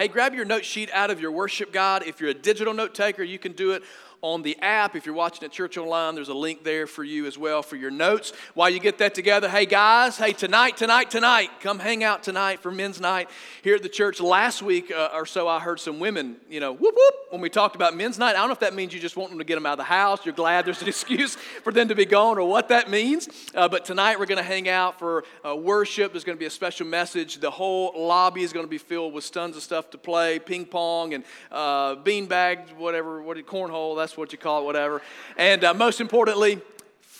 [0.00, 2.04] Hey, grab your note sheet out of your worship guide.
[2.06, 3.82] If you're a digital note taker, you can do it
[4.22, 4.94] on the app.
[4.94, 7.76] If you're watching at Church Online, there's a link there for you as well for
[7.76, 8.32] your notes.
[8.54, 12.60] While you get that together, hey guys, hey, tonight, tonight, tonight, come hang out tonight
[12.60, 13.30] for men's night
[13.62, 14.20] here at the church.
[14.20, 17.48] Last week uh, or so, I heard some women, you know, whoop whoop, when we
[17.48, 18.30] talked about men's night.
[18.30, 19.78] I don't know if that means you just want them to get them out of
[19.78, 22.90] the house, you're glad there's an excuse for them to be gone, or what that
[22.90, 23.28] means.
[23.54, 26.12] Uh, but tonight, we're going to hang out for uh, worship.
[26.12, 27.38] There's going to be a special message.
[27.38, 30.66] The whole lobby is going to be filled with tons of stuff to play ping
[30.66, 35.02] pong and uh, bean bags, whatever, what, cornhole, what you call it, whatever.
[35.36, 36.60] And uh, most importantly,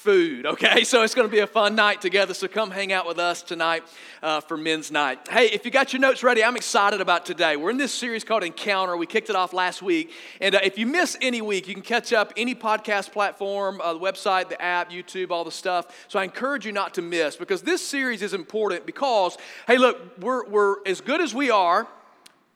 [0.01, 0.83] food, okay?
[0.91, 2.33] So it's to be a fun night together.
[2.33, 3.85] So come hang out with us tonight
[4.23, 5.29] uh, for men's night.
[5.29, 7.57] Hey, if you got your notes ready, I'm excited about today.
[7.57, 8.97] We're in this series called Encounter.
[8.97, 10.11] We kicked it off last week.
[10.41, 13.93] And uh, if you miss any week, you can catch up any podcast platform, uh,
[13.93, 16.07] the website, the app, YouTube, all the stuff.
[16.09, 20.19] So I encourage you not to miss because this series is important because, hey, look,
[20.19, 21.87] we're, we're as good as we are,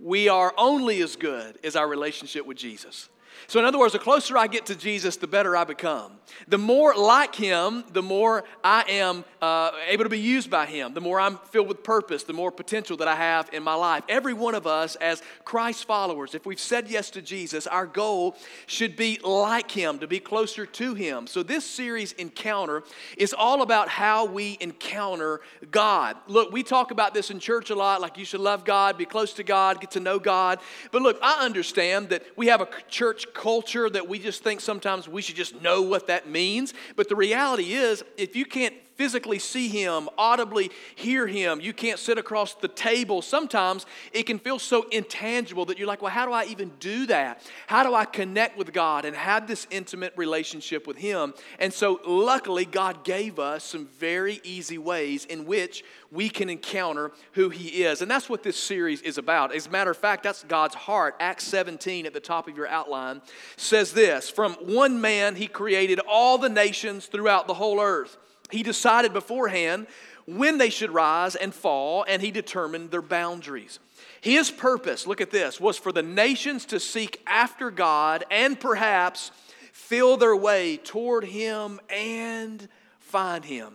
[0.00, 3.10] we are only as good as our relationship with Jesus.
[3.46, 6.12] So, in other words, the closer I get to Jesus, the better I become.
[6.48, 10.94] The more like Him, the more I am uh, able to be used by Him,
[10.94, 14.04] the more I'm filled with purpose, the more potential that I have in my life.
[14.08, 18.36] Every one of us, as Christ followers, if we've said yes to Jesus, our goal
[18.66, 21.26] should be like Him, to be closer to Him.
[21.26, 22.82] So, this series, Encounter,
[23.16, 25.40] is all about how we encounter
[25.70, 26.16] God.
[26.26, 29.04] Look, we talk about this in church a lot, like you should love God, be
[29.04, 30.58] close to God, get to know God.
[30.90, 35.08] But look, I understand that we have a church culture that we just think sometimes
[35.08, 36.74] we should just know what that means.
[36.96, 41.60] But the reality is, if you can't physically see him, audibly hear him.
[41.60, 43.22] You can't sit across the table.
[43.22, 47.06] Sometimes it can feel so intangible that you're like, well, how do I even do
[47.06, 47.42] that?
[47.66, 51.34] How do I connect with God and have this intimate relationship with him?
[51.58, 57.10] And so, luckily, God gave us some very easy ways in which we can encounter
[57.32, 58.00] who he is.
[58.00, 59.54] And that's what this series is about.
[59.54, 61.16] As a matter of fact, that's God's heart.
[61.20, 63.20] Acts 17 at the top of your outline
[63.56, 68.16] says this From one man, he created all the nations throughout the whole earth.
[68.54, 69.88] He decided beforehand
[70.26, 73.80] when they should rise and fall, and he determined their boundaries.
[74.20, 79.32] His purpose, look at this, was for the nations to seek after God and perhaps
[79.72, 82.68] feel their way toward him and
[83.00, 83.74] find him.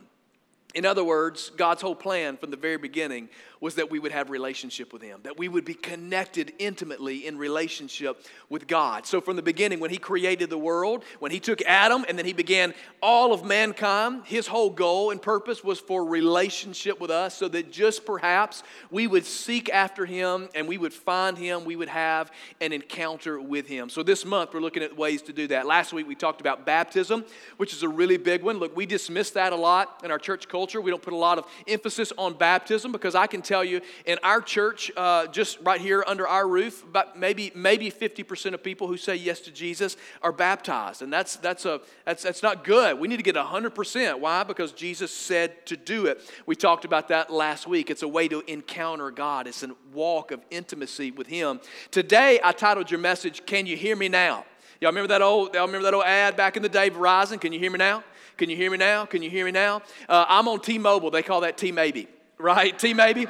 [0.73, 3.27] In other words, God's whole plan from the very beginning
[3.61, 7.37] was that we would have relationship with him that we would be connected intimately in
[7.37, 9.05] relationship with god.
[9.05, 12.25] So from the beginning when he created the world when he took adam and then
[12.25, 17.35] he began all of mankind his whole goal and purpose was for relationship with us
[17.35, 21.75] so that just perhaps we would seek after him and we would find him we
[21.75, 22.31] would have
[22.61, 23.89] an encounter with him.
[23.89, 25.65] So this month we're looking at ways to do that.
[25.65, 27.25] Last week we talked about baptism
[27.57, 28.57] which is a really big one.
[28.57, 30.79] Look we dismiss that a lot in our church culture.
[30.79, 34.19] We don't put a lot of emphasis on baptism because i can tell you, in
[34.21, 38.87] our church, uh, just right here under our roof, about maybe maybe 50% of people
[38.87, 42.99] who say yes to Jesus are baptized, and that's that's a that's that's not good.
[42.99, 44.19] We need to get 100%.
[44.19, 44.43] Why?
[44.43, 46.21] Because Jesus said to do it.
[46.45, 47.89] We talked about that last week.
[47.89, 49.47] It's a way to encounter God.
[49.47, 51.59] It's a walk of intimacy with Him.
[51.91, 54.45] Today, I titled your message, "Can You Hear Me Now?"
[54.81, 55.53] Y'all remember that old?
[55.55, 57.41] Y'all remember that old ad back in the day, Verizon?
[57.41, 58.03] Can you hear me now?
[58.37, 59.05] Can you hear me now?
[59.05, 59.81] Can you hear me now?
[60.07, 61.11] Uh, I'm on T-Mobile.
[61.11, 62.07] They call that T-Maybe,
[62.39, 62.77] right?
[62.77, 63.27] T-Maybe.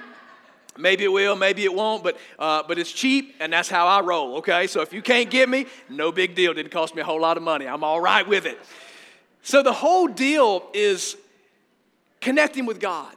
[0.77, 3.99] Maybe it will, maybe it won't, but, uh, but it's cheap and that's how I
[3.99, 4.65] roll, okay?
[4.67, 6.53] So if you can't get me, no big deal.
[6.53, 7.67] Didn't cost me a whole lot of money.
[7.67, 8.57] I'm all right with it.
[9.41, 11.17] So the whole deal is
[12.21, 13.13] connecting with God,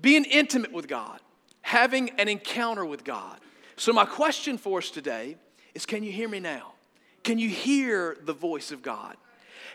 [0.00, 1.18] being intimate with God,
[1.62, 3.40] having an encounter with God.
[3.76, 5.36] So my question for us today
[5.74, 6.74] is can you hear me now?
[7.24, 9.16] Can you hear the voice of God?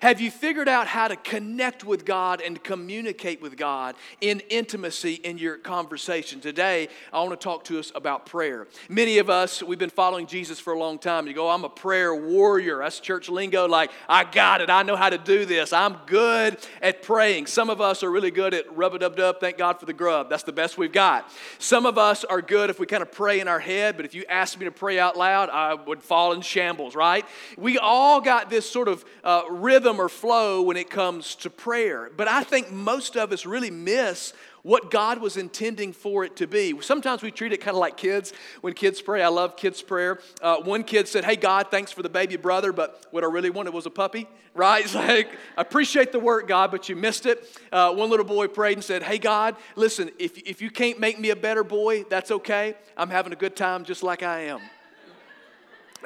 [0.06, 5.16] Have you figured out how to connect with God and communicate with God in intimacy
[5.16, 6.40] in your conversation?
[6.40, 8.68] Today, I want to talk to us about prayer.
[8.88, 11.26] Many of us, we've been following Jesus for a long time.
[11.26, 12.78] You go, I'm a prayer warrior.
[12.84, 14.70] That's church lingo, like, I got it.
[14.70, 15.74] I know how to do this.
[15.74, 17.48] I'm good at praying.
[17.48, 19.40] Some of us are really good at rub a dub dub.
[19.40, 20.30] Thank God for the grub.
[20.30, 21.32] That's the best we've got.
[21.58, 24.14] Some of us are good if we kind of pray in our head, but if
[24.14, 27.26] you asked me to pray out loud, I would fall in shambles, right?
[27.58, 31.50] We all got this sort of uh, rhythm rhythm or flow when it comes to
[31.50, 32.12] prayer.
[32.16, 34.34] But I think most of us really miss
[34.64, 36.74] what God was intending for it to be.
[36.82, 39.22] Sometimes we treat it kind of like kids when kids pray.
[39.22, 40.20] I love kids' prayer.
[40.42, 43.52] Uh, one kid said, Hey, God, thanks for the baby brother, but what I really
[43.52, 44.84] wanted was a puppy, right?
[44.84, 47.48] It's like, I appreciate the work, God, but you missed it.
[47.72, 51.20] Uh, one little boy prayed and said, Hey, God, listen, if, if you can't make
[51.20, 52.76] me a better boy, that's okay.
[52.98, 54.62] I'm having a good time just like I am.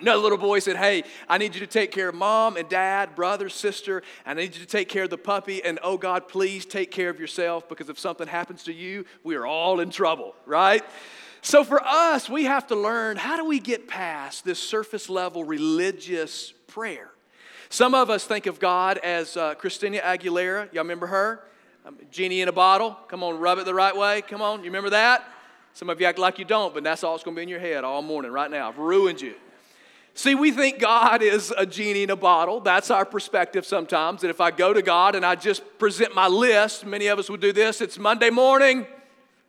[0.01, 3.15] Another little boy said, Hey, I need you to take care of mom and dad,
[3.15, 4.01] brother, sister.
[4.25, 5.63] I need you to take care of the puppy.
[5.63, 9.35] And oh God, please take care of yourself because if something happens to you, we
[9.35, 10.83] are all in trouble, right?
[11.41, 15.43] So for us, we have to learn how do we get past this surface level
[15.43, 17.09] religious prayer?
[17.69, 20.73] Some of us think of God as uh, Christina Aguilera.
[20.73, 21.43] Y'all remember her?
[21.85, 22.97] Um, genie in a bottle.
[23.07, 24.21] Come on, rub it the right way.
[24.21, 25.23] Come on, you remember that?
[25.73, 27.49] Some of you act like you don't, but that's all it's going to be in
[27.49, 28.67] your head all morning right now.
[28.67, 29.35] I've ruined you.
[30.19, 32.59] See, we think God is a genie in a bottle.
[32.59, 34.19] That's our perspective sometimes.
[34.19, 37.29] That if I go to God and I just present my list, many of us
[37.29, 37.79] would do this.
[37.79, 38.85] It's Monday morning.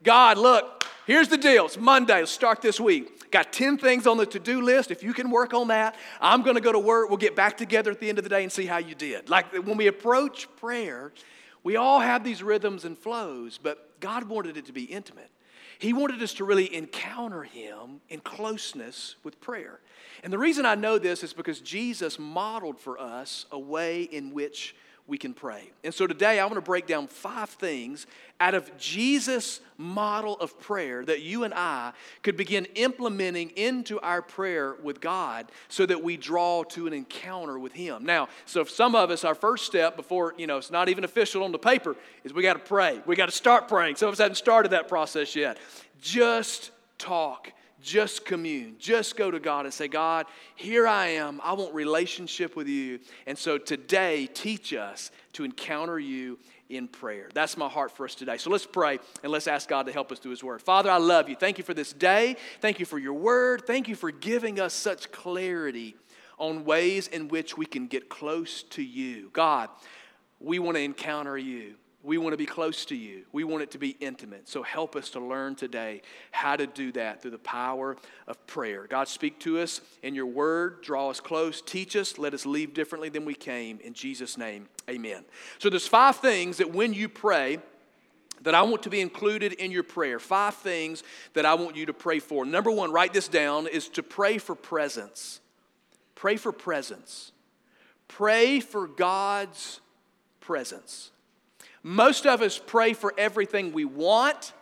[0.04, 1.66] God, look, here's the deal.
[1.66, 2.20] It's Monday.
[2.20, 3.32] Let's start this week.
[3.32, 4.92] Got 10 things on the to do list.
[4.92, 7.08] If you can work on that, I'm going to go to work.
[7.08, 9.28] We'll get back together at the end of the day and see how you did.
[9.28, 11.12] Like when we approach prayer,
[11.64, 15.32] we all have these rhythms and flows, but God wanted it to be intimate.
[15.80, 19.80] He wanted us to really encounter Him in closeness with prayer.
[20.22, 24.32] And the reason I know this is because Jesus modeled for us a way in
[24.32, 24.74] which
[25.10, 25.70] we can pray.
[25.82, 28.06] And so today I want to break down five things
[28.38, 34.22] out of Jesus' model of prayer that you and I could begin implementing into our
[34.22, 38.04] prayer with God so that we draw to an encounter with Him.
[38.04, 41.02] Now, so if some of us, our first step before, you know, it's not even
[41.02, 43.02] official on the paper, is we got to pray.
[43.04, 43.96] We got to start praying.
[43.96, 45.58] Some of us haven't started that process yet.
[46.00, 47.52] Just talk
[47.82, 48.76] just commune.
[48.78, 51.40] Just go to God and say, God, here I am.
[51.42, 53.00] I want relationship with you.
[53.26, 56.38] And so today, teach us to encounter you
[56.68, 57.28] in prayer.
[57.34, 58.36] That's my heart for us today.
[58.36, 60.62] So let's pray and let's ask God to help us through His Word.
[60.62, 61.36] Father, I love you.
[61.36, 62.36] Thank you for this day.
[62.60, 63.66] Thank you for your Word.
[63.66, 65.96] Thank you for giving us such clarity
[66.38, 69.30] on ways in which we can get close to you.
[69.32, 69.68] God,
[70.38, 71.74] we want to encounter you.
[72.02, 73.24] We want to be close to you.
[73.30, 74.48] We want it to be intimate.
[74.48, 76.00] So help us to learn today
[76.30, 78.86] how to do that through the power of prayer.
[78.88, 80.80] God, speak to us in your word.
[80.82, 81.60] Draw us close.
[81.60, 82.16] Teach us.
[82.16, 83.80] Let us leave differently than we came.
[83.80, 85.24] In Jesus' name, amen.
[85.58, 87.58] So there's five things that when you pray,
[88.42, 90.18] that I want to be included in your prayer.
[90.18, 91.02] Five things
[91.34, 92.46] that I want you to pray for.
[92.46, 95.40] Number one, write this down, is to pray for presence.
[96.14, 97.32] Pray for presence.
[98.08, 99.80] Pray for God's
[100.40, 101.10] presence.
[101.82, 104.52] Most of us pray for everything we want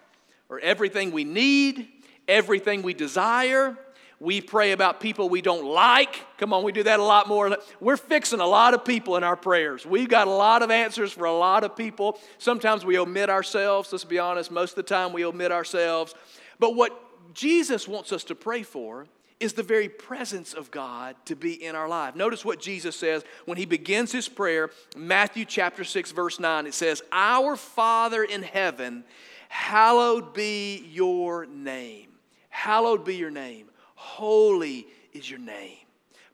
[0.49, 1.89] or everything we need,
[2.27, 3.77] everything we desire.
[4.21, 6.25] We pray about people we don't like.
[6.39, 7.57] Come on, we do that a lot more.
[7.81, 9.87] We're fixing a lot of people in our prayers.
[9.87, 12.19] We've got a lot of answers for a lot of people.
[12.39, 13.93] Sometimes we omit ourselves.
[13.93, 16.15] Let's be honest, most of the time we omit ourselves.
[16.59, 17.01] But what
[17.33, 19.07] Jesus wants us to pray for
[19.41, 22.17] is the very presence of God to be in our life.
[22.17, 26.67] Notice what Jesus says when he begins his prayer, Matthew chapter 6 verse 9.
[26.67, 29.05] It says, "Our Father in heaven,
[29.49, 32.19] hallowed be your name.
[32.49, 33.71] Hallowed be your name.
[33.95, 35.79] Holy is your name.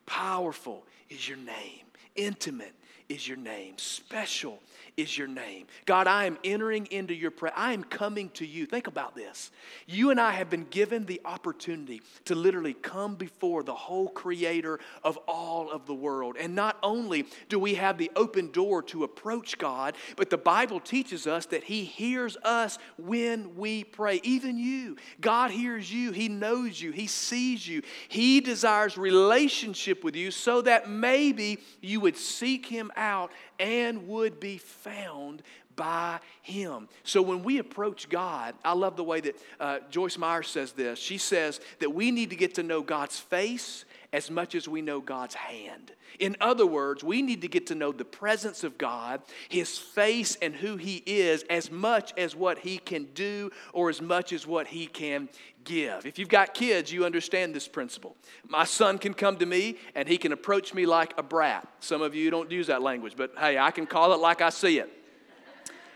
[0.06, 1.84] Powerful is your name.
[2.16, 2.74] Intimate
[3.08, 3.76] is your name.
[3.78, 4.62] Special
[4.96, 5.66] is your name.
[5.86, 7.52] God, I am entering into your prayer.
[7.56, 8.66] I am coming to you.
[8.66, 9.50] Think about this.
[9.86, 14.78] You and I have been given the opportunity to literally come before the whole creator
[15.02, 16.36] of all of the world.
[16.38, 20.80] And not only do we have the open door to approach God, but the Bible
[20.80, 24.20] teaches us that He hears us when we pray.
[24.22, 24.96] Even you.
[25.20, 26.12] God hears you.
[26.12, 26.92] He knows you.
[26.92, 27.82] He sees you.
[28.08, 34.40] He desires relationship with you so that maybe you would seek Him out and would
[34.40, 35.42] be found
[35.76, 36.88] by him.
[37.02, 40.98] So when we approach God, I love the way that uh, Joyce Meyer says this.
[40.98, 44.80] She says that we need to get to know God's face as much as we
[44.80, 45.90] know God's hand.
[46.20, 50.36] In other words, we need to get to know the presence of God, His face,
[50.40, 54.46] and who He is as much as what He can do or as much as
[54.46, 55.28] what He can
[55.64, 56.06] give.
[56.06, 58.16] If you've got kids, you understand this principle.
[58.46, 61.66] My son can come to me and he can approach me like a brat.
[61.80, 64.50] Some of you don't use that language, but hey, I can call it like I
[64.50, 64.90] see it.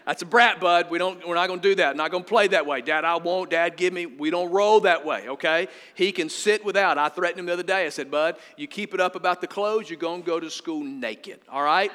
[0.08, 0.90] That's a brat, bud.
[0.90, 1.94] We don't, we're not going to do that.
[1.94, 2.80] Not going to play that way.
[2.80, 3.50] Dad, I won't.
[3.50, 4.06] Dad, give me.
[4.06, 5.68] We don't roll that way, okay?
[5.94, 6.96] He can sit without.
[6.96, 7.84] I threatened him the other day.
[7.84, 10.48] I said, bud, you keep it up about the clothes, you're going to go to
[10.48, 11.92] school naked, all right?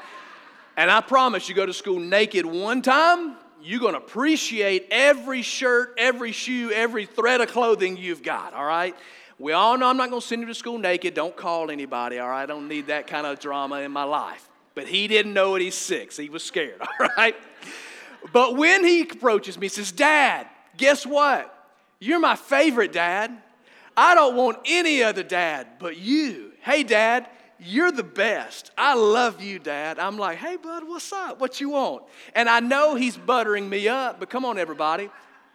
[0.77, 5.41] And I promise you go to school naked one time, you're going to appreciate every
[5.41, 8.96] shirt, every shoe, every thread of clothing you've got, all right?
[9.39, 11.15] We all know I'm not going to send you to school naked.
[11.15, 12.43] Don't call anybody, all right?
[12.43, 14.48] I don't need that kind of drama in my life.
[14.75, 15.63] But he didn't know it.
[15.63, 16.15] He's six.
[16.15, 17.36] He was scared, all right?
[18.31, 21.49] But when he approaches me, he says, Dad, guess what?
[21.99, 23.31] You're my favorite dad.
[23.95, 26.51] I don't want any other dad but you.
[26.61, 27.27] Hey, dad,
[27.59, 28.71] you're the best.
[28.77, 29.99] I love you, Dad.
[29.99, 31.39] I'm like, hey, bud, what's up?
[31.39, 32.03] What you want?
[32.35, 35.09] And I know he's buttering me up, but come on, everybody.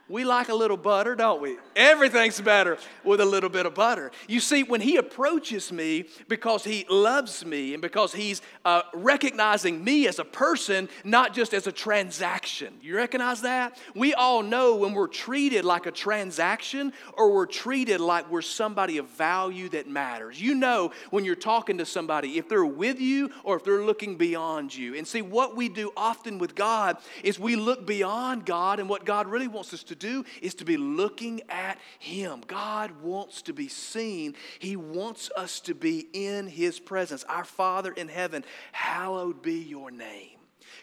[0.09, 1.59] We like a little butter, don't we?
[1.77, 4.11] Everything's better with a little bit of butter.
[4.27, 9.85] You see, when he approaches me because he loves me and because he's uh, recognizing
[9.85, 12.73] me as a person, not just as a transaction.
[12.81, 13.79] You recognize that?
[13.95, 18.97] We all know when we're treated like a transaction or we're treated like we're somebody
[18.97, 20.41] of value that matters.
[20.41, 24.17] You know when you're talking to somebody if they're with you or if they're looking
[24.17, 24.95] beyond you.
[24.95, 29.05] And see, what we do often with God is we look beyond God and what
[29.05, 32.43] God really wants us to do is to be looking at Him.
[32.47, 37.25] God wants to be seen, He wants us to be in His presence.
[37.25, 40.39] Our Father in heaven, hallowed be your name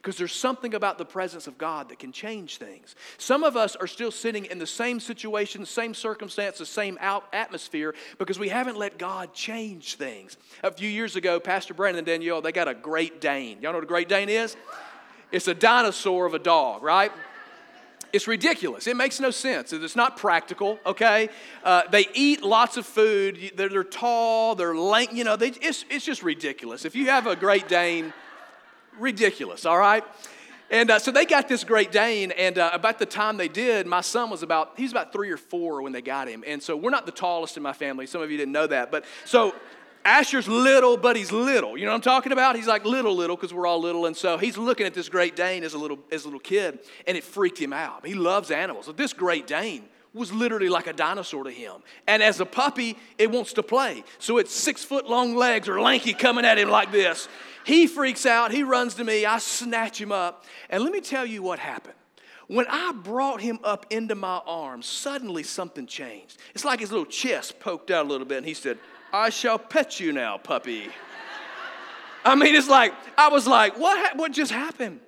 [0.05, 2.95] because there's something about the presence of God that can change things.
[3.17, 7.27] Some of us are still sitting in the same situation, same circumstance, the same out-
[7.34, 10.38] atmosphere because we haven't let God change things.
[10.62, 13.60] A few years ago, Pastor Brandon and Danielle, they got a Great Dane.
[13.62, 14.55] Y'all know what a Great Dane is?
[15.31, 17.12] It's a dinosaur of a dog, right?
[18.15, 18.88] It's ridiculous.
[18.88, 19.74] It makes no sense.
[19.74, 21.27] It's not practical, okay?
[21.65, 23.51] Uh, they eat lots of food.
[23.57, 26.86] They're, they're tall, they're lank, you know, they, it's, it's just ridiculous.
[26.86, 28.13] If you have a Great Dane,
[28.98, 30.01] ridiculous, all right?
[30.72, 33.86] And uh, so they got this Great Dane, and uh, about the time they did,
[33.86, 36.41] my son was about, he was about three or four when they got him.
[36.48, 38.07] And so we're not the tallest in my family.
[38.07, 38.91] Some of you didn't know that.
[38.91, 39.53] But so
[40.05, 41.75] Asher's little, but he's little.
[41.77, 42.55] You know what I'm talking about?
[42.55, 44.05] He's like little, little, because we're all little.
[44.05, 46.79] And so he's looking at this Great Dane as a little, as a little kid,
[47.07, 48.05] and it freaked him out.
[48.05, 48.89] He loves animals.
[48.95, 49.83] This Great Dane
[50.13, 51.74] was literally like a dinosaur to him.
[52.07, 54.03] And as a puppy, it wants to play.
[54.19, 57.27] So its six foot long legs are lanky coming at him like this.
[57.65, 58.51] He freaks out.
[58.51, 59.25] He runs to me.
[59.25, 60.45] I snatch him up.
[60.69, 61.95] And let me tell you what happened.
[62.47, 66.38] When I brought him up into my arms, suddenly something changed.
[66.53, 68.77] It's like his little chest poked out a little bit, and he said,
[69.15, 70.89] I shall pet you now, puppy.
[72.25, 75.00] I mean, it's like, I was like, what, what just happened?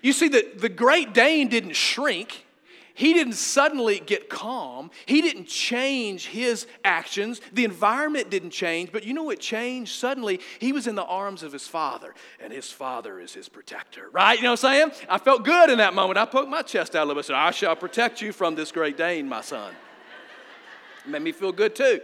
[0.00, 2.46] You see, the, the Great Dane didn't shrink.
[2.94, 4.90] He didn't suddenly get calm.
[5.04, 7.42] He didn't change his actions.
[7.52, 9.92] The environment didn't change, but you know what changed?
[9.92, 14.08] Suddenly, he was in the arms of his father, and his father is his protector,
[14.10, 14.38] right?
[14.38, 15.06] You know what I'm saying?
[15.06, 16.18] I felt good in that moment.
[16.18, 18.54] I poked my chest out a little bit and said, I shall protect you from
[18.54, 19.74] this great Dane, my son.
[21.04, 22.00] It made me feel good too.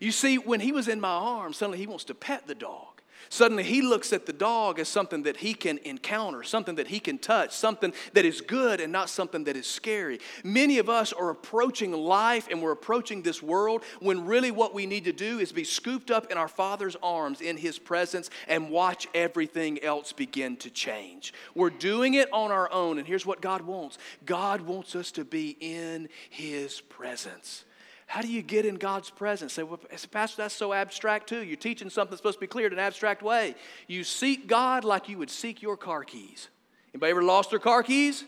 [0.00, 3.00] You see, when he was in my arms, suddenly he wants to pet the dog.
[3.28, 6.98] Suddenly he looks at the dog as something that he can encounter, something that he
[6.98, 10.18] can touch, something that is good and not something that is scary.
[10.42, 14.84] Many of us are approaching life and we're approaching this world when really what we
[14.84, 18.70] need to do is be scooped up in our Father's arms in his presence and
[18.70, 21.32] watch everything else begin to change.
[21.54, 25.24] We're doing it on our own, and here's what God wants God wants us to
[25.24, 27.64] be in his presence.
[28.10, 29.52] How do you get in God's presence?
[29.52, 29.78] Say, well,
[30.10, 31.44] Pastor, that's so abstract too.
[31.44, 33.54] You're teaching something that's supposed to be clear in an abstract way.
[33.86, 36.48] You seek God like you would seek your car keys.
[36.92, 38.24] Anybody ever lost their car keys?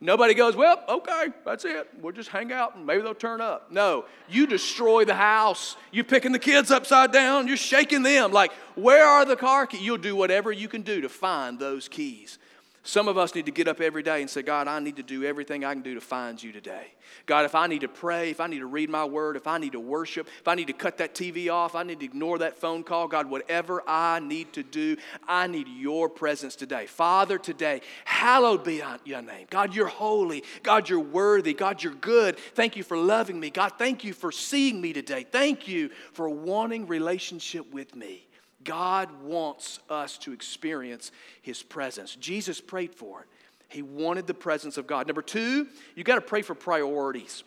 [0.00, 1.86] Nobody goes, well, okay, that's it.
[2.00, 3.70] We'll just hang out and maybe they'll turn up.
[3.70, 5.76] No, you destroy the house.
[5.90, 7.46] You're picking the kids upside down.
[7.46, 8.32] You're shaking them.
[8.32, 9.82] Like, where are the car keys?
[9.82, 12.38] You'll do whatever you can do to find those keys.
[12.86, 15.02] Some of us need to get up every day and say, God, I need to
[15.02, 16.92] do everything I can do to find you today.
[17.26, 19.58] God, if I need to pray, if I need to read my word, if I
[19.58, 22.38] need to worship, if I need to cut that TV off, I need to ignore
[22.38, 26.86] that phone call, God, whatever I need to do, I need your presence today.
[26.86, 29.48] Father, today, hallowed be your name.
[29.50, 30.44] God, you're holy.
[30.62, 31.54] God, you're worthy.
[31.54, 32.38] God, you're good.
[32.54, 33.50] Thank you for loving me.
[33.50, 35.26] God, thank you for seeing me today.
[35.28, 38.25] Thank you for wanting relationship with me.
[38.66, 42.14] God wants us to experience His presence.
[42.16, 43.28] Jesus prayed for it.
[43.68, 45.06] He wanted the presence of God.
[45.06, 47.42] Number two, you got to pray for priorities.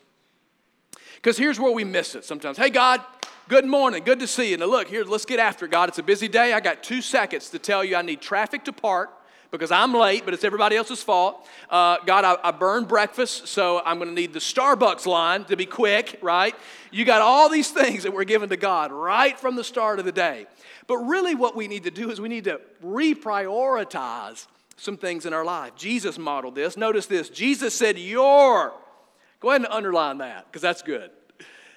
[1.16, 2.58] Because here's where we miss it sometimes.
[2.58, 3.02] Hey, God,
[3.48, 4.04] good morning.
[4.04, 4.58] Good to see you.
[4.58, 5.90] Now, look, here, let's get after it, God.
[5.90, 6.54] It's a busy day.
[6.54, 9.12] I got two seconds to tell you I need traffic to park
[9.52, 11.48] because I'm late, but it's everybody else's fault.
[11.70, 15.58] Uh, God, I, I burned breakfast, so I'm going to need the Starbucks line to
[15.58, 16.56] be quick, right?
[16.92, 20.06] You got all these things that we're given to God right from the start of
[20.06, 20.46] the day.
[20.88, 25.34] But really, what we need to do is we need to reprioritize some things in
[25.34, 25.76] our life.
[25.76, 26.78] Jesus modeled this.
[26.78, 28.74] Notice this Jesus said, Your.
[29.40, 31.12] Go ahead and underline that because that's good.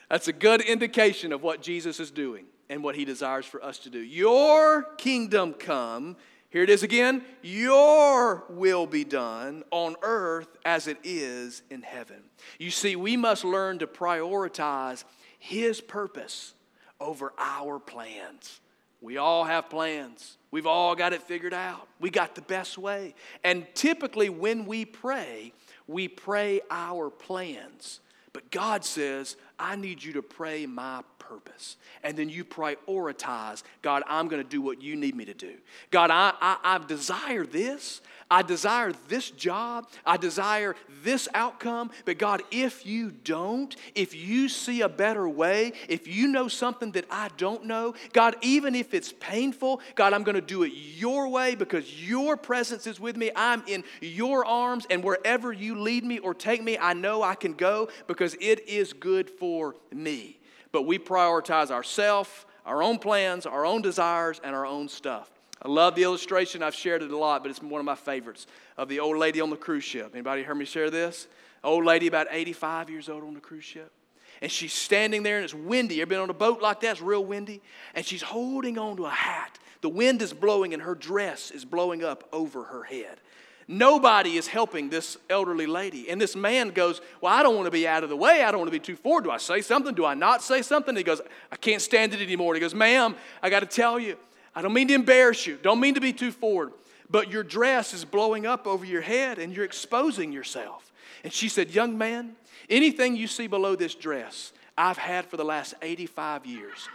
[0.08, 3.78] That's a good indication of what Jesus is doing and what he desires for us
[3.80, 3.98] to do.
[3.98, 6.16] Your kingdom come.
[6.52, 7.24] Here it is again.
[7.40, 12.22] Your will be done on earth as it is in heaven.
[12.58, 15.04] You see, we must learn to prioritize
[15.38, 16.52] his purpose
[17.00, 18.60] over our plans.
[19.00, 20.36] We all have plans.
[20.50, 21.88] We've all got it figured out.
[21.98, 23.14] We got the best way.
[23.42, 25.54] And typically, when we pray,
[25.86, 28.00] we pray our plans.
[28.34, 31.76] But God says, I need you to pray my purpose.
[32.02, 35.54] And then you prioritize, God, I'm going to do what you need me to do.
[35.90, 38.00] God, I, I, I desire this.
[38.32, 39.88] I desire this job.
[40.06, 40.74] I desire
[41.04, 41.90] this outcome.
[42.06, 46.92] But God, if you don't, if you see a better way, if you know something
[46.92, 50.72] that I don't know, God, even if it's painful, God, I'm going to do it
[50.72, 53.30] your way because your presence is with me.
[53.36, 57.34] I'm in your arms, and wherever you lead me or take me, I know I
[57.34, 60.38] can go because it is good for me.
[60.72, 62.30] But we prioritize ourselves,
[62.64, 65.28] our own plans, our own desires, and our own stuff.
[65.64, 66.62] I love the illustration.
[66.62, 69.40] I've shared it a lot, but it's one of my favorites of the old lady
[69.40, 70.10] on the cruise ship.
[70.12, 71.28] Anybody heard me share this?
[71.62, 73.92] Old lady about 85 years old on the cruise ship.
[74.40, 75.96] And she's standing there and it's windy.
[75.96, 76.92] You ever been on a boat like that?
[76.92, 77.62] It's real windy.
[77.94, 79.60] And she's holding on to a hat.
[79.82, 83.20] The wind is blowing and her dress is blowing up over her head.
[83.68, 86.10] Nobody is helping this elderly lady.
[86.10, 88.42] And this man goes, Well, I don't want to be out of the way.
[88.42, 89.24] I don't want to be too forward.
[89.24, 89.94] Do I say something?
[89.94, 90.96] Do I not say something?
[90.96, 91.20] He goes,
[91.52, 92.54] I can't stand it anymore.
[92.54, 94.16] He goes, Ma'am, I got to tell you,
[94.54, 96.72] I don't mean to embarrass you, don't mean to be too forward,
[97.10, 100.92] but your dress is blowing up over your head and you're exposing yourself.
[101.24, 102.36] And she said, Young man,
[102.68, 106.88] anything you see below this dress, I've had for the last 85 years.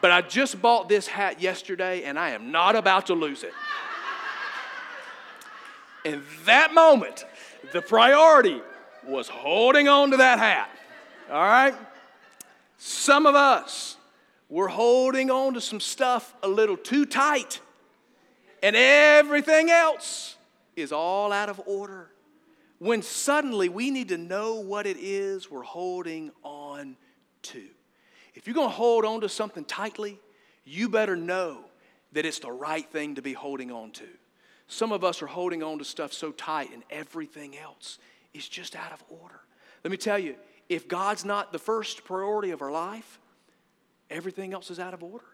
[0.00, 3.52] But I just bought this hat yesterday and I am not about to lose it.
[6.04, 7.24] In that moment,
[7.72, 8.62] the priority
[9.06, 10.70] was holding on to that hat.
[11.30, 11.74] All right?
[12.78, 13.96] Some of us,
[14.50, 17.60] we're holding on to some stuff a little too tight,
[18.62, 20.36] and everything else
[20.76, 22.10] is all out of order.
[22.78, 26.96] When suddenly we need to know what it is we're holding on
[27.42, 27.62] to.
[28.34, 30.18] If you're to hold on to something tightly,
[30.64, 31.64] you better know
[32.12, 34.06] that it's the right thing to be holding on to.
[34.66, 37.98] Some of us are holding on to stuff so tight, and everything else
[38.34, 39.40] is just out of order.
[39.84, 40.36] Let me tell you,
[40.68, 43.18] if God's not the first priority of our life,
[44.10, 45.24] everything else is out of order.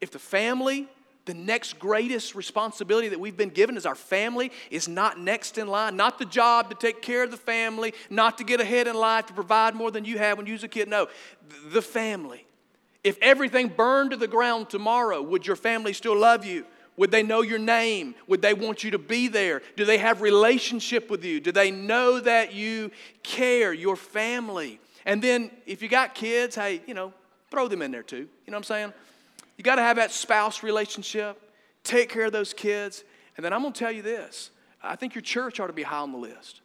[0.00, 0.88] If the family,
[1.24, 5.68] the next greatest responsibility that we've been given is our family, is not next in
[5.68, 8.96] line, not the job to take care of the family, not to get ahead in
[8.96, 10.88] life, to provide more than you had when you was a kid.
[10.88, 11.08] No,
[11.68, 12.46] the family.
[13.02, 16.64] If everything burned to the ground tomorrow, would your family still love you?
[16.96, 18.14] Would they know your name?
[18.28, 19.62] Would they want you to be there?
[19.76, 21.40] Do they have relationship with you?
[21.40, 22.92] Do they know that you
[23.22, 24.80] care, your family?
[25.04, 27.12] And then if you got kids, hey, you know,
[27.54, 28.16] Throw them in there too.
[28.16, 28.92] You know what I'm saying?
[29.56, 31.40] You got to have that spouse relationship,
[31.84, 33.04] take care of those kids.
[33.36, 34.50] And then I'm going to tell you this
[34.82, 36.62] I think your church ought to be high on the list.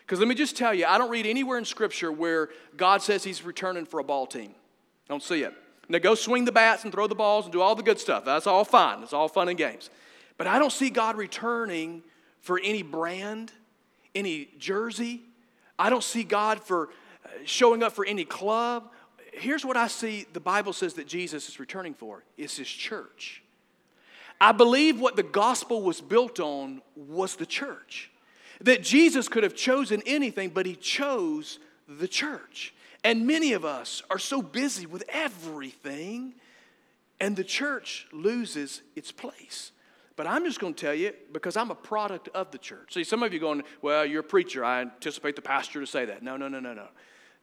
[0.00, 3.24] Because let me just tell you, I don't read anywhere in Scripture where God says
[3.24, 4.50] He's returning for a ball team.
[4.50, 5.54] I don't see it.
[5.88, 8.26] Now go swing the bats and throw the balls and do all the good stuff.
[8.26, 9.02] That's all fine.
[9.02, 9.88] It's all fun and games.
[10.36, 12.02] But I don't see God returning
[12.40, 13.52] for any brand,
[14.14, 15.22] any jersey.
[15.78, 16.90] I don't see God for
[17.24, 18.90] uh, showing up for any club
[19.36, 23.42] here's what I see the Bible says that Jesus is returning for is his church.
[24.40, 28.10] I believe what the gospel was built on was the church.
[28.60, 32.74] That Jesus could have chosen anything, but he chose the church.
[33.04, 36.34] And many of us are so busy with everything,
[37.20, 39.72] and the church loses its place.
[40.16, 42.94] But I'm just going to tell you because I'm a product of the church.
[42.94, 44.64] See, some of you going, well, you're a preacher.
[44.64, 46.22] I anticipate the pastor to say that.
[46.22, 46.88] No, no, no, no, no.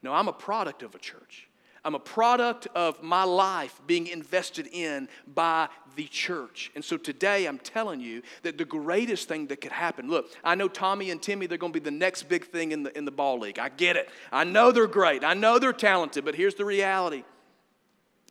[0.02, 1.48] No, I'm a product of a church.
[1.86, 6.72] I'm a product of my life being invested in by the church.
[6.76, 10.56] And so today I'm telling you that the greatest thing that could happen look, I
[10.56, 13.06] know Tommy and Timmy, they're going to be the next big thing in the, in
[13.06, 13.60] the ball league.
[13.60, 14.10] I get it.
[14.32, 15.24] I know they're great.
[15.24, 17.24] I know they're talented, but here's the reality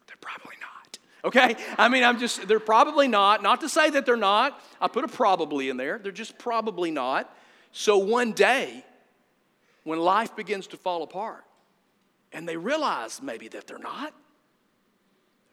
[0.06, 0.98] they're probably not.
[1.24, 1.56] Okay?
[1.78, 3.42] I mean, I'm just, they're probably not.
[3.42, 4.58] Not to say that they're not.
[4.80, 5.98] I put a probably in there.
[5.98, 7.34] They're just probably not.
[7.70, 8.84] So one day,
[9.84, 11.44] when life begins to fall apart,
[12.32, 14.14] and they realize maybe that they're not.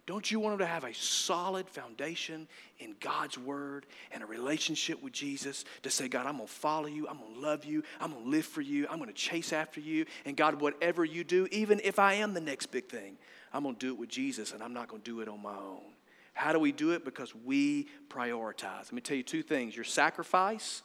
[0.10, 2.48] Don't you want them to have a solid foundation
[2.80, 6.88] in God's word and a relationship with Jesus to say, God, I'm going to follow
[6.88, 7.08] you.
[7.08, 7.84] I'm going to love you.
[8.02, 8.88] I'm going to live for you.
[8.90, 10.08] I'm going to chase after you.
[10.26, 13.20] And God, whatever you do, even if I am the next big thing,
[13.54, 15.44] I'm going to do it with Jesus and I'm not going to do it on
[15.44, 15.94] my own.
[16.34, 17.06] How do we do it?
[17.06, 18.86] Because we prioritize.
[18.86, 20.82] Let me tell you two things your sacrifice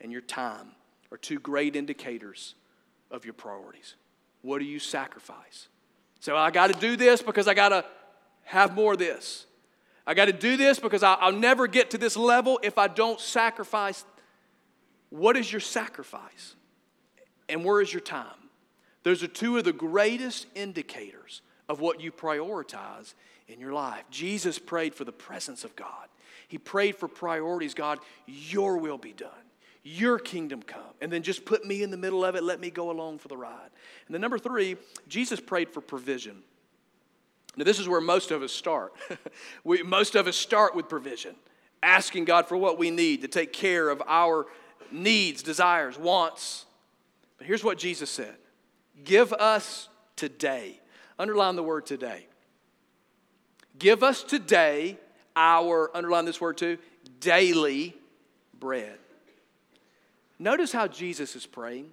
[0.00, 0.68] and your time
[1.10, 2.54] are two great indicators
[3.10, 3.96] of your priorities.
[4.42, 5.68] What do you sacrifice?
[6.20, 7.84] So I got to do this because I got to
[8.44, 9.46] have more of this.
[10.06, 13.20] I got to do this because I'll never get to this level if I don't
[13.20, 14.04] sacrifice.
[15.10, 16.56] What is your sacrifice?
[17.48, 18.26] And where is your time?
[19.04, 23.14] Those are two of the greatest indicators of what you prioritize
[23.48, 24.04] in your life.
[24.10, 26.08] Jesus prayed for the presence of God.
[26.48, 27.74] He prayed for priorities.
[27.74, 29.30] God, your will be done.
[29.84, 30.80] Your kingdom come.
[31.00, 32.42] And then just put me in the middle of it.
[32.42, 33.70] Let me go along for the ride.
[34.06, 34.76] And then number three,
[35.08, 36.42] Jesus prayed for provision.
[37.56, 38.94] Now, this is where most of us start.
[39.64, 41.34] we, most of us start with provision,
[41.82, 44.46] asking God for what we need to take care of our
[44.90, 46.64] needs, desires, wants.
[47.38, 48.36] But here's what Jesus said
[49.04, 50.80] Give us today.
[51.18, 52.26] Underline the word today.
[53.78, 54.98] Give us today
[55.34, 56.78] our, underline this word too,
[57.20, 57.96] daily
[58.58, 58.98] bread.
[60.42, 61.90] Notice how Jesus is praying.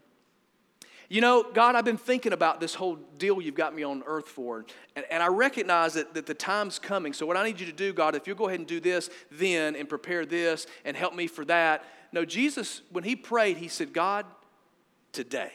[1.08, 4.28] You know, God, I've been thinking about this whole deal you've got me on earth
[4.28, 7.14] for, and, and I recognize that, that the time's coming.
[7.14, 9.12] So, what I need you to do, God, if you'll go ahead and do this
[9.32, 11.84] then and prepare this and help me for that.
[12.12, 14.26] No, Jesus, when he prayed, he said, God,
[15.12, 15.52] today,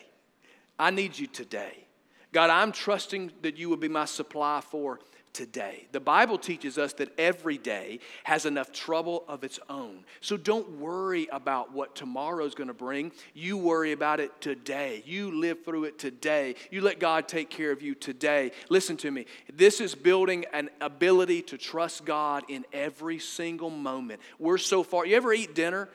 [0.79, 1.89] I need you today.
[2.31, 5.01] God, I'm trusting that you will be my supply for
[5.35, 5.87] today.
[5.93, 10.05] The Bible teaches us that every day has enough trouble of its own.
[10.21, 13.13] So don't worry about what tomorrow's going to bring.
[13.35, 15.03] You worry about it today.
[15.05, 16.55] You live through it today.
[16.71, 18.53] You let God take care of you today.
[18.71, 19.27] Listen to me.
[19.53, 24.21] This is building an ability to trust God in every single moment.
[24.39, 25.05] We're so far.
[25.05, 25.89] You ever eat dinner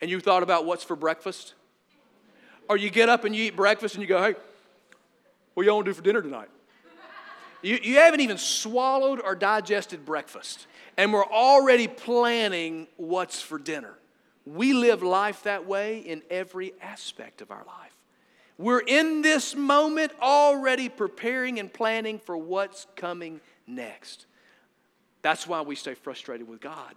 [0.00, 1.54] and you thought about what's for breakfast?
[2.68, 4.34] Or you get up and you eat breakfast and you go, hey,
[5.54, 6.48] what y'all want to do for dinner tonight?
[7.62, 10.66] You, you haven't even swallowed or digested breakfast,
[10.96, 13.94] and we're already planning what's for dinner.
[14.46, 17.94] We live life that way in every aspect of our life.
[18.56, 24.26] We're in this moment already preparing and planning for what's coming next.
[25.22, 26.94] That's why we stay frustrated with God.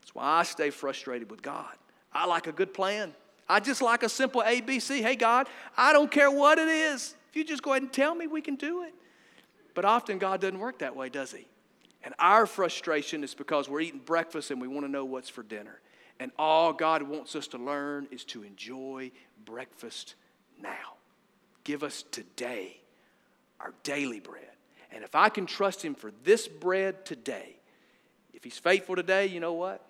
[0.00, 1.74] That's why I stay frustrated with God.
[2.12, 3.14] I like a good plan.
[3.48, 5.00] I just like a simple ABC.
[5.00, 7.16] Hey, God, I don't care what it is.
[7.30, 8.94] If you just go ahead and tell me, we can do it.
[9.74, 11.46] But often God doesn't work that way, does He?
[12.02, 15.42] And our frustration is because we're eating breakfast and we want to know what's for
[15.42, 15.80] dinner.
[16.18, 19.10] And all God wants us to learn is to enjoy
[19.44, 20.14] breakfast
[20.60, 20.96] now.
[21.64, 22.80] Give us today
[23.58, 24.44] our daily bread.
[24.92, 27.56] And if I can trust Him for this bread today,
[28.34, 29.84] if He's faithful today, you know what?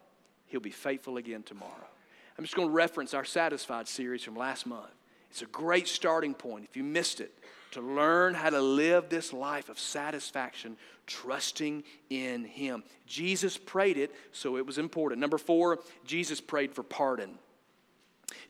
[0.46, 1.88] He'll be faithful again tomorrow.
[2.36, 4.90] I'm just going to reference our Satisfied series from last month.
[5.30, 6.64] It's a great starting point.
[6.64, 7.32] If you missed it,
[7.72, 12.82] to learn how to live this life of satisfaction, trusting in Him.
[13.06, 15.20] Jesus prayed it, so it was important.
[15.20, 17.38] Number four, Jesus prayed for pardon.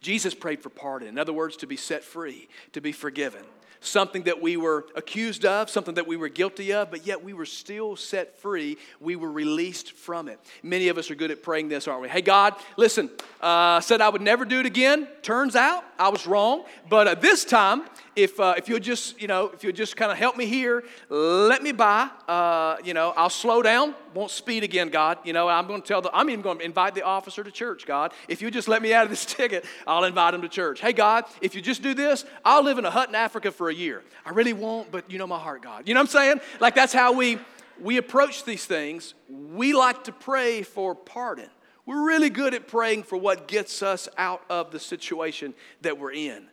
[0.01, 1.09] Jesus prayed for pardon.
[1.09, 3.45] In other words, to be set free, to be forgiven
[3.81, 7.33] something that we were accused of, something that we were guilty of, but yet we
[7.33, 8.77] were still set free.
[9.01, 10.39] We were released from it.
[10.63, 12.09] Many of us are good at praying this, aren't we?
[12.09, 15.09] Hey, God, listen, uh, said I would never do it again.
[15.23, 17.85] Turns out I was wrong, but uh, this time,
[18.17, 20.85] if, uh, if you'll just, you know, if you'll just kind of help me here,
[21.09, 25.19] let me by, uh, you know, I'll slow down, won't speed again, God.
[25.25, 27.51] You know, I'm going to tell the, I'm even going to invite the officer to
[27.51, 28.13] church, God.
[28.29, 30.81] If you just let me out of this ticket, I'll invite him to church.
[30.81, 33.69] Hey, God, if you just do this, I'll live in a hut in Africa for
[33.69, 34.03] a year.
[34.25, 35.87] I really won't, but you know my heart, God.
[35.87, 36.41] You know what I'm saying?
[36.61, 37.39] Like that's how we,
[37.79, 39.13] we approach these things.
[39.29, 41.51] We like to pray for pardon.
[41.85, 46.13] We're really good at praying for what gets us out of the situation that we're
[46.13, 46.49] in.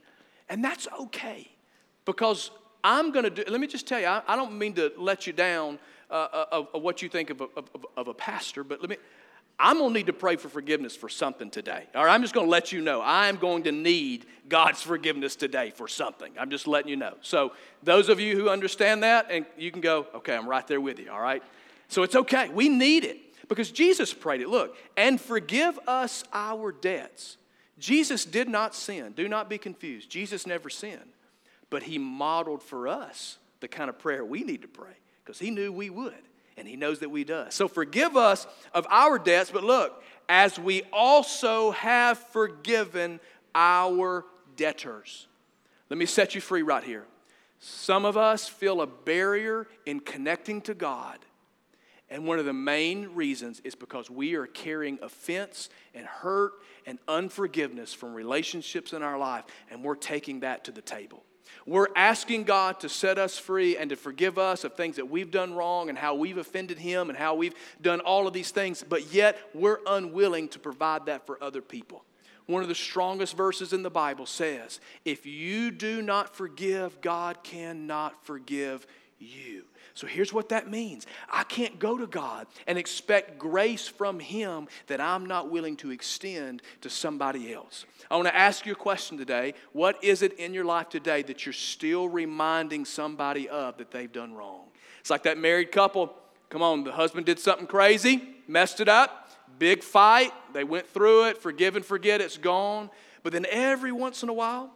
[0.50, 1.50] And that's okay
[2.04, 2.52] because
[2.84, 5.28] I'm going to do, let me just tell you, I, I, don't mean to let
[5.28, 5.80] you down
[6.12, 8.90] uh, uh of, of, what you think of a, of, of a pastor, but let
[8.90, 8.98] me,
[9.60, 11.86] I'm going to need to pray for forgiveness for something today.
[11.96, 13.02] All right, I'm just going to let you know.
[13.04, 16.32] I'm going to need God's forgiveness today for something.
[16.40, 17.16] I'm just letting you know.
[17.22, 20.80] So, those of you who understand that, and you can go, okay, I'm right there
[20.80, 21.42] with you, all right?
[21.88, 22.50] So, it's okay.
[22.50, 23.18] We need it
[23.48, 24.50] because Jesus prayed it.
[24.50, 27.38] Look, and forgive us our debts.
[27.80, 29.14] Jesus did not sin.
[29.14, 30.10] Do not be confused.
[30.10, 31.14] Jesus never sinned,
[31.72, 34.94] but he modeled for us the kind of prayer we need to pray
[35.24, 36.14] because he knew we would
[36.58, 37.54] and He knows that we does.
[37.54, 43.20] So forgive us of our debts, but look, as we also have forgiven
[43.56, 45.28] our debtors.
[45.90, 47.06] Let me set you free right here.
[47.60, 51.20] Some of us feel a barrier in connecting to God.
[52.10, 56.54] And one of the main reasons is because we are carrying offense and hurt
[56.86, 61.24] and unforgiveness from relationships in our life, and we're taking that to the table.
[61.68, 65.30] We're asking God to set us free and to forgive us of things that we've
[65.30, 68.86] done wrong and how we've offended Him and how we've done all of these things,
[68.88, 72.06] but yet we're unwilling to provide that for other people.
[72.46, 77.44] One of the strongest verses in the Bible says, If you do not forgive, God
[77.44, 78.88] cannot forgive
[79.20, 79.66] you.
[79.98, 84.68] So here's what that means I can't go to God and expect grace from Him
[84.86, 87.88] that I'm not willing to extend to somebody else.
[88.12, 89.56] I want to ask you a question today.
[89.74, 94.12] What is it in your life today that you're still reminding somebody of that they've
[94.12, 94.66] done wrong?
[95.00, 96.14] It's like that married couple.
[96.52, 100.32] Come on, the husband did something crazy, messed it up, big fight.
[100.54, 102.92] They went through it, forgive and forget, it's gone.
[103.24, 104.72] But then every once in a while,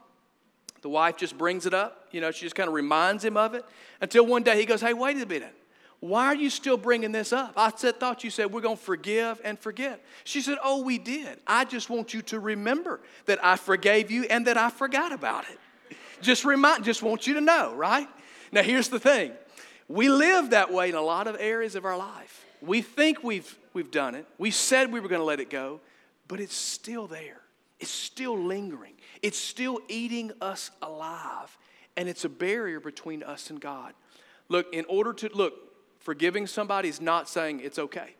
[0.81, 2.07] the wife just brings it up.
[2.11, 3.65] You know, she just kind of reminds him of it
[3.99, 5.55] until one day he goes, Hey, wait a minute.
[5.99, 7.53] Why are you still bringing this up?
[7.55, 10.03] I said, thought you said we're going to forgive and forget.
[10.23, 11.39] She said, Oh, we did.
[11.45, 15.45] I just want you to remember that I forgave you and that I forgot about
[15.49, 15.97] it.
[16.21, 18.07] Just remind, just want you to know, right?
[18.51, 19.33] Now, here's the thing
[19.87, 22.45] we live that way in a lot of areas of our life.
[22.61, 25.81] We think we've, we've done it, we said we were going to let it go,
[26.27, 27.41] but it's still there.
[27.79, 28.93] It's still lingering.
[29.21, 31.57] It's still eating us alive.
[31.97, 33.93] And it's a barrier between us and God.
[34.49, 38.15] Look, in order to, look, Forgiving somebody is not saying it's okay.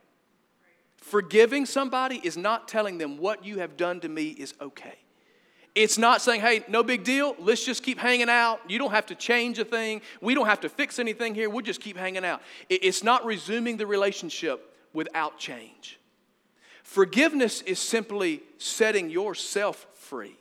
[0.98, 5.00] Forgiving somebody is not telling them what you have done to me is okay.
[5.74, 8.60] It's not saying, hey, no big deal, let's just keep hanging out.
[8.70, 10.02] You don't have to change a thing.
[10.22, 11.50] We don't have to fix anything here.
[11.50, 12.44] We'll just keep hanging out.
[12.70, 16.00] It's not resuming the relationship without change.
[16.84, 20.38] Forgiveness is simply setting yourself free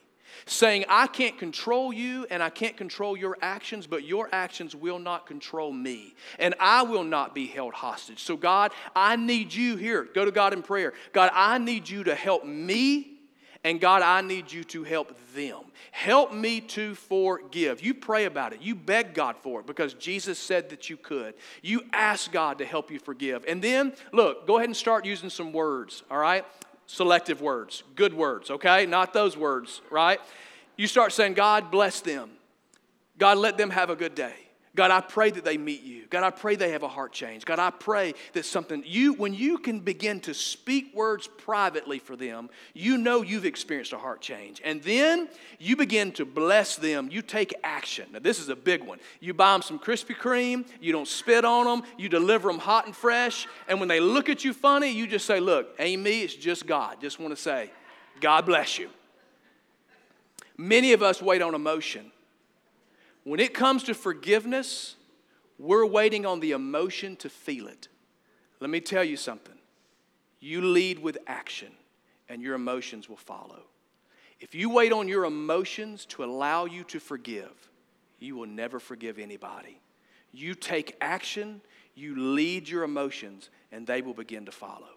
[0.47, 4.99] saying, I can't control you and I can't control your actions, but your actions will
[4.99, 8.23] not control me, and I will not be held hostage.
[8.23, 10.09] So, God, I need you here.
[10.15, 10.93] Go to God in prayer.
[11.13, 13.17] God, I need you to help me.
[13.63, 15.61] And God, I need you to help them.
[15.91, 17.83] Help me to forgive.
[17.83, 18.63] You pray about it.
[18.63, 21.35] You beg God for it because Jesus said that you could.
[21.61, 23.45] You ask God to help you forgive.
[23.47, 26.47] And then, look, go ahead and start using some words, all right?
[26.91, 28.85] Selective words, good words, okay?
[28.85, 30.21] Not those words, right?
[30.77, 32.31] You start saying, God bless them.
[33.17, 34.35] God let them have a good day.
[34.77, 36.07] God, I pray that they meet you.
[36.11, 37.45] God, I pray they have a heart change.
[37.45, 42.15] God, I pray that something, you, when you can begin to speak words privately for
[42.15, 44.61] them, you know you've experienced a heart change.
[44.65, 45.29] And then
[45.59, 47.09] you begin to bless them.
[47.11, 48.11] You take action.
[48.13, 49.01] Now, this is a big one.
[49.19, 52.87] You buy them some Krispy Kreme, you don't spit on them, you deliver them hot
[52.87, 53.49] and fresh.
[53.67, 56.67] And when they look at you funny, you just say, Look, ain't me, it's just
[56.67, 57.01] God.
[57.01, 57.73] Just want to say,
[58.21, 58.89] God bless you.
[60.57, 62.13] Many of us wait on emotion.
[63.25, 64.97] When it comes to forgiveness,
[65.59, 67.89] we're waiting on the emotion to feel it.
[68.61, 69.57] Let me tell you something.
[70.41, 71.73] You lead with action,
[72.29, 73.65] and your emotions will follow.
[74.41, 77.53] If you wait on your emotions to allow you to forgive,
[78.19, 79.81] you will never forgive anybody.
[80.33, 81.61] You take action,
[81.95, 84.89] you lead your emotions, and they will begin to follow.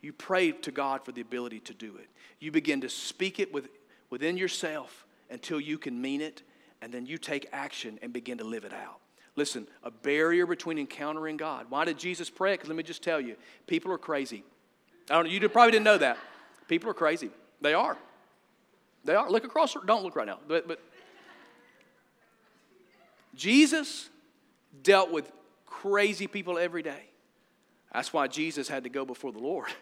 [0.00, 2.08] You pray to God for the ability to do it.
[2.38, 3.68] You begin to speak it with,
[4.10, 6.42] within yourself until you can mean it
[6.82, 8.98] and then you take action and begin to live it out.
[9.36, 11.66] Listen, a barrier between encountering God.
[11.70, 12.54] Why did Jesus pray?
[12.54, 14.44] Because let me just tell you, people are crazy.
[15.08, 15.24] I don't.
[15.24, 16.18] know, You probably didn't know that.
[16.68, 17.30] People are crazy.
[17.62, 17.96] They are.
[19.04, 19.30] They are.
[19.30, 19.74] Look across.
[19.86, 20.40] Don't look right now.
[20.46, 20.80] But, but
[23.34, 24.10] Jesus
[24.82, 25.30] dealt with
[25.66, 27.04] crazy people every day.
[27.92, 29.68] That's why Jesus had to go before the Lord.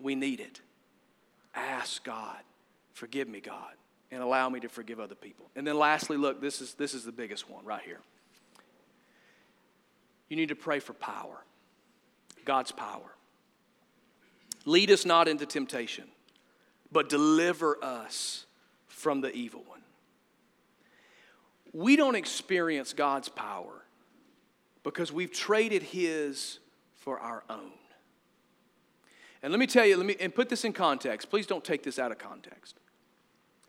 [0.00, 0.60] We need it.
[1.54, 2.40] Ask God.
[2.92, 3.74] Forgive me, God,
[4.10, 5.50] and allow me to forgive other people.
[5.56, 8.00] And then lastly, look, this is, this is the biggest one right here.
[10.28, 11.44] You need to pray for power,
[12.44, 13.14] God's power.
[14.64, 16.04] Lead us not into temptation,
[16.90, 18.46] but deliver us
[18.86, 19.80] from the evil one.
[21.72, 23.82] We don't experience God's power
[24.82, 26.58] because we've traded His
[26.94, 27.72] for our own.
[29.42, 31.28] And let me tell you, let me and put this in context.
[31.28, 32.76] Please don't take this out of context.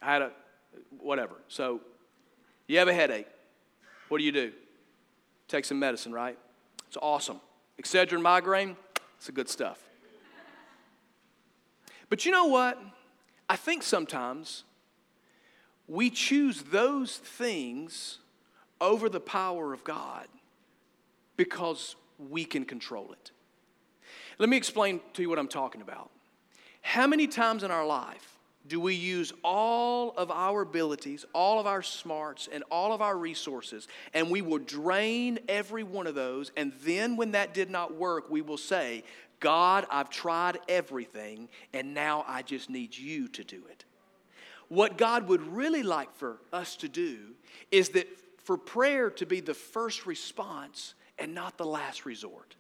[0.04, 0.32] I had a
[1.00, 1.36] whatever.
[1.48, 1.82] So
[2.68, 3.28] you have a headache.
[4.10, 4.52] What do you do?
[5.48, 6.38] Take some medicine, right?
[6.88, 7.40] It's awesome.
[7.82, 8.76] Excedrin migraine,
[9.18, 9.80] it's the good stuff.
[12.10, 12.80] But you know what?
[13.50, 14.64] I think sometimes
[15.88, 18.20] we choose those things
[18.80, 20.28] over the power of God
[21.38, 21.96] because
[22.30, 23.32] we can control it.
[24.38, 26.10] Let me explain to you what I'm talking about.
[26.82, 28.33] How many times in our life
[28.66, 33.18] do we use all of our abilities, all of our smarts, and all of our
[33.18, 36.52] resources, and we will drain every one of those.
[36.56, 39.04] And then, when that did not work, we will say,
[39.40, 43.84] God, I've tried everything, and now I just need you to do it.
[44.70, 47.18] What God would really like for us to do
[47.70, 52.56] is that for prayer to be the first response and not the last resort.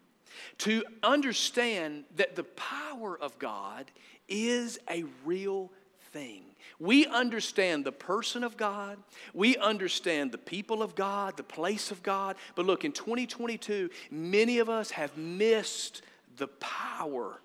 [0.60, 3.92] To understand that the power of God
[4.28, 5.72] is a real
[6.14, 6.44] thing.
[6.80, 8.98] We understand the person of God,
[9.34, 12.36] we understand the people of God, the place of God.
[12.56, 16.02] But look, in 2022, many of us have missed
[16.38, 17.40] the power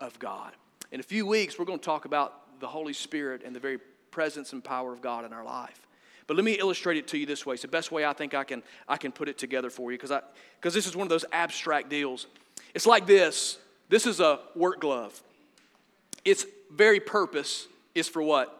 [0.00, 0.52] of God.
[0.92, 3.78] In a few weeks, we're going to talk about the Holy Spirit and the very
[4.10, 5.86] presence and power of God in our life.
[6.26, 7.54] But let me illustrate it to you this way.
[7.54, 9.98] It's the best way I think I can, I can put it together for you
[9.98, 12.26] because this is one of those abstract deals.
[12.74, 15.22] It's like this this is a work glove.
[16.24, 17.66] Its very purpose
[17.98, 18.54] is for what?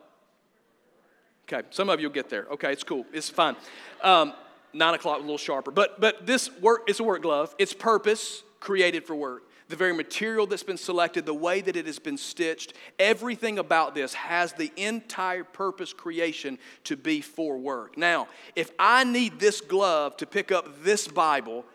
[1.50, 2.46] Okay, some of you will get there.
[2.52, 3.06] Okay, it's cool.
[3.12, 3.56] It's fine.
[4.02, 4.34] Um,
[4.72, 5.70] nine o'clock a little sharper.
[5.70, 7.54] But but this work it's a work glove.
[7.58, 9.44] It's purpose created for work.
[9.68, 13.94] The very material that's been selected, the way that it has been stitched, everything about
[13.94, 17.98] this has the entire purpose creation to be for work.
[17.98, 21.66] Now, if I need this glove to pick up this Bible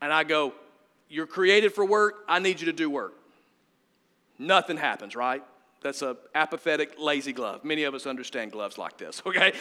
[0.00, 0.54] and I go,
[1.08, 3.14] You're created for work, I need you to do work.
[4.38, 5.42] Nothing happens, right?
[5.84, 7.62] That's a apathetic, lazy glove.
[7.62, 9.52] Many of us understand gloves like this, okay?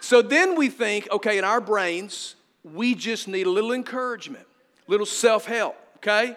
[0.00, 4.46] so then we think, okay, in our brains, we just need a little encouragement,
[4.86, 6.36] little self help, okay?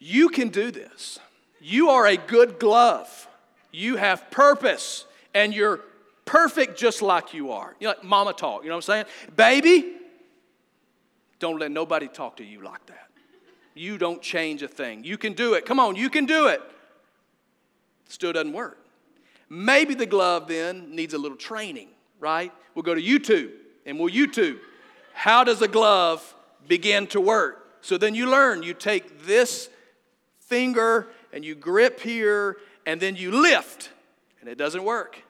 [0.00, 1.20] You can do this.
[1.60, 3.28] You are a good glove.
[3.70, 5.80] You have purpose, and you're
[6.24, 7.76] perfect just like you are.
[7.78, 9.04] You know, like mama talk, you know what I'm saying?
[9.36, 9.92] Baby,
[11.38, 13.10] don't let nobody talk to you like that.
[13.74, 15.04] You don't change a thing.
[15.04, 15.64] You can do it.
[15.64, 16.60] Come on, you can do it.
[18.12, 18.78] Still doesn't work.
[19.48, 21.88] Maybe the glove then needs a little training,
[22.20, 22.52] right?
[22.74, 23.52] We'll go to YouTube
[23.86, 24.58] and we'll YouTube.
[25.14, 26.34] How does a glove
[26.68, 27.66] begin to work?
[27.80, 28.62] So then you learn.
[28.62, 29.70] You take this
[30.40, 33.90] finger and you grip here and then you lift,
[34.40, 35.22] and it doesn't work.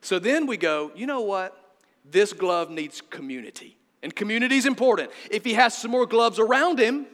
[0.00, 1.74] So then we go, you know what?
[2.10, 3.76] This glove needs community.
[4.02, 5.10] And community is important.
[5.30, 7.04] If he has some more gloves around him,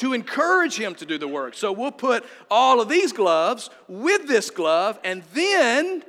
[0.00, 1.54] to encourage him to do the work.
[1.54, 6.02] So we'll put all of these gloves with this glove, and then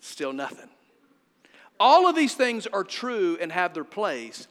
[0.00, 0.68] still nothing.
[1.78, 4.48] All of these things are true and have their place,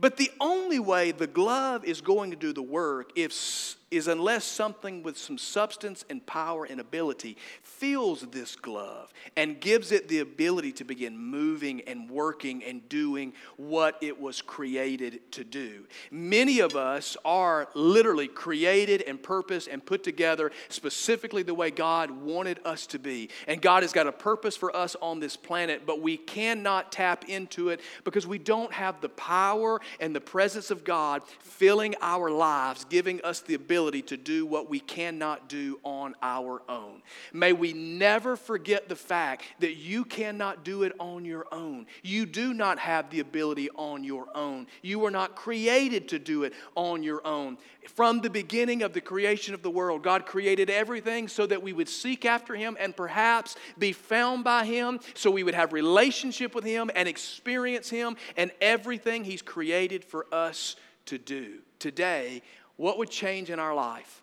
[0.00, 4.44] but the only way the glove is going to do the work if, is unless
[4.44, 10.20] something with some substance and power and ability feels this glove and gives it the
[10.20, 15.84] ability to begin moving and working and doing what it was created to do.
[16.10, 22.10] Many of us are literally created and purposed and put together specifically the way God
[22.10, 23.30] wanted us to be.
[23.46, 27.28] And God has got a purpose for us on this planet, but we cannot tap
[27.28, 32.30] into it because we don't have the power and the presence of God filling our
[32.30, 37.02] lives, giving us the ability to do what we cannot do on our own.
[37.34, 41.84] May we never forget the fact that you cannot do it on your own.
[42.02, 44.68] You do not have the ability on your own.
[44.80, 47.58] You were not created to do it on your own.
[47.86, 51.74] From the beginning of the creation of the world, God created everything so that we
[51.74, 56.54] would seek after Him and perhaps be found by Him, so we would have relationship
[56.54, 61.58] with Him and experience Him and everything He's created for us to do.
[61.78, 62.40] Today,
[62.76, 64.22] what would change in our life,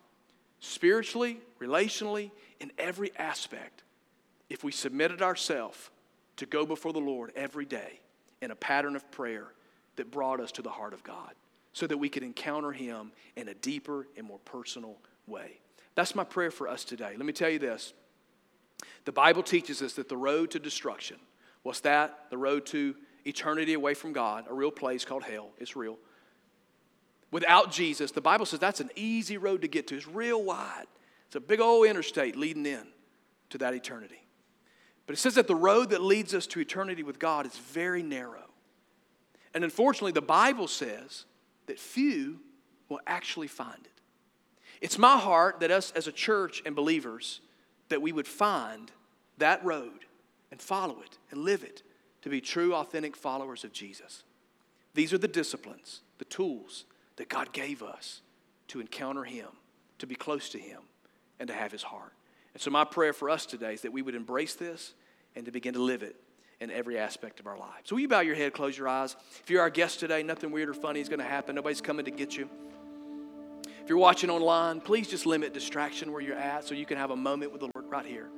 [0.60, 3.84] spiritually, relationally, in every aspect,
[4.50, 5.90] if we submitted ourselves
[6.38, 8.00] to go before the Lord every day
[8.42, 9.48] in a pattern of prayer
[9.96, 11.32] that brought us to the heart of God
[11.74, 15.60] so that we could encounter Him in a deeper and more personal way.
[15.96, 17.14] That's my prayer for us today.
[17.18, 17.94] Let me tell you this
[19.06, 21.18] the Bible teaches us that the road to destruction,
[21.64, 22.26] what's that?
[22.30, 25.50] The road to eternity away from God, a real place called hell.
[25.60, 25.98] It's real
[27.32, 29.96] without Jesus, the Bible says that's an easy road to get to.
[29.96, 30.86] It's real wide.
[31.28, 32.88] It's a big old interstate leading in
[33.50, 34.22] to that eternity.
[35.08, 38.04] But it says that the road that leads us to eternity with God is very
[38.04, 38.50] narrow.
[39.54, 41.26] And unfortunately, the Bible says
[41.66, 42.40] that few
[42.90, 44.02] will actually find it.
[44.82, 47.42] It's my heart that us as a church and believers
[47.90, 48.92] that we would find
[49.38, 50.06] that road
[50.50, 51.84] and follow it and live it
[52.22, 54.24] to be true authentic followers of Jesus.
[54.94, 56.86] These are the disciplines, the tools
[57.18, 58.22] that God gave us
[58.70, 59.48] to encounter Him,
[60.00, 60.82] to be close to Him,
[61.40, 62.14] and to have His heart.
[62.54, 64.94] And so, my prayer for us today is that we would embrace this
[65.36, 66.16] and to begin to live it
[66.60, 67.90] in every aspect of our lives.
[67.90, 69.16] So, will you bow your head, close your eyes?
[69.44, 71.56] If you're our guest today, nothing weird or funny is going to happen.
[71.56, 72.50] Nobody's coming to get you.
[73.84, 77.10] If you're watching online, please just limit distraction where you're at so you can have
[77.10, 78.30] a moment with the Lord right here.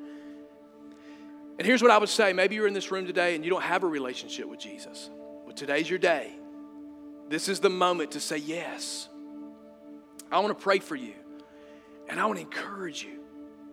[1.59, 3.61] And here's what I would say maybe you're in this room today and you don't
[3.61, 5.09] have a relationship with Jesus.
[5.45, 6.31] Well, today's your day.
[7.33, 9.09] This is the moment to say yes.
[10.31, 11.15] I want to pray for you.
[12.07, 13.21] And I want to encourage you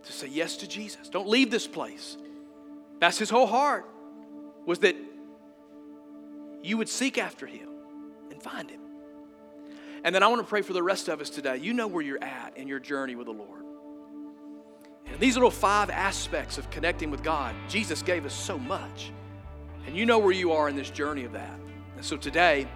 [0.03, 1.11] to say yes to Jesus.
[1.11, 2.17] Don't leave this place.
[3.01, 3.85] That's his whole heart
[4.65, 4.97] was that
[6.63, 7.69] you would seek after him
[8.31, 8.81] and find him.
[10.05, 11.59] And then I want to pray for the rest of us today.
[11.59, 13.63] You know where you're at in your journey with the Lord.
[15.05, 19.13] And these little five aspects of connecting with God, Jesus gave us so much.
[19.87, 21.61] And you know where you are in this journey of that.
[21.97, 22.67] And so today,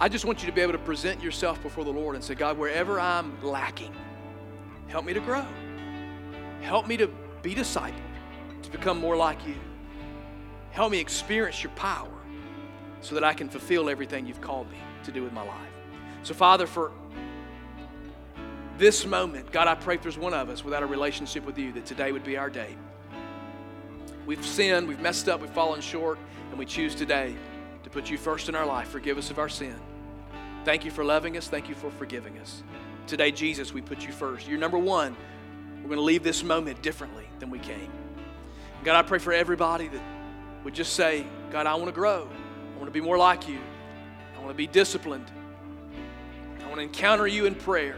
[0.00, 2.34] I just want you to be able to present yourself before the Lord and say,
[2.34, 3.92] God, wherever I'm lacking,
[4.86, 5.44] help me to grow.
[6.60, 7.08] Help me to
[7.42, 7.94] be discipled,
[8.62, 9.56] to become more like you.
[10.70, 12.10] Help me experience your power
[13.00, 15.72] so that I can fulfill everything you've called me to do with my life.
[16.22, 16.92] So, Father, for
[18.76, 21.72] this moment, God, I pray if there's one of us without a relationship with you,
[21.72, 22.76] that today would be our day.
[24.26, 26.18] We've sinned, we've messed up, we've fallen short,
[26.50, 27.34] and we choose today
[27.82, 28.88] to put you first in our life.
[28.88, 29.74] Forgive us of our sin.
[30.68, 31.48] Thank you for loving us.
[31.48, 32.62] Thank you for forgiving us.
[33.06, 34.46] Today, Jesus, we put you first.
[34.46, 35.16] You're number one.
[35.76, 37.90] We're going to leave this moment differently than we came.
[38.84, 40.02] God, I pray for everybody that
[40.64, 42.28] would just say, God, I want to grow.
[42.74, 43.58] I want to be more like you.
[44.36, 45.24] I want to be disciplined.
[46.60, 47.96] I want to encounter you in prayer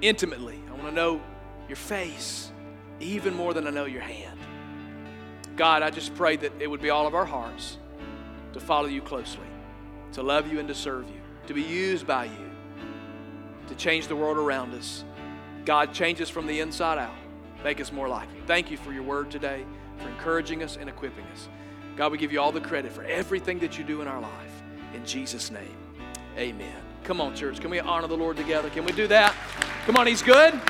[0.00, 0.62] intimately.
[0.68, 1.20] I want to know
[1.68, 2.50] your face
[3.00, 4.38] even more than I know your hand.
[5.56, 7.76] God, I just pray that it would be all of our hearts
[8.54, 9.44] to follow you closely,
[10.12, 12.50] to love you and to serve you, to be used by you,
[13.68, 15.04] to change the world around us.
[15.64, 17.14] God, change us from the inside out.
[17.64, 18.42] Make us more like you.
[18.46, 19.64] Thank you for your word today,
[19.98, 21.48] for encouraging us and equipping us.
[21.96, 24.62] God, we give you all the credit for everything that you do in our life.
[24.94, 25.76] In Jesus' name,
[26.36, 26.74] amen.
[27.04, 27.60] Come on, church.
[27.60, 28.70] Can we honor the Lord together?
[28.70, 29.34] Can we do that?
[29.86, 30.60] Come on, He's good.